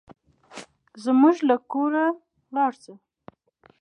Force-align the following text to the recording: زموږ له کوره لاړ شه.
زموږ 1.03 1.35
له 1.49 1.55
کوره 1.71 2.05
لاړ 2.55 2.71
شه. 2.83 2.93